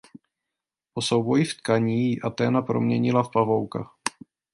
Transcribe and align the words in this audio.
Po 0.93 1.01
souboji 1.01 1.45
v 1.45 1.53
tkaní 1.55 2.09
ji 2.09 2.21
Athéna 2.21 2.61
proměnila 2.61 3.23
v 3.23 3.29
pavouka. 3.31 3.91